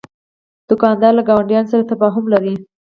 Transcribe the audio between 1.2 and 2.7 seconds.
ګاونډیانو سره تفاهم لري.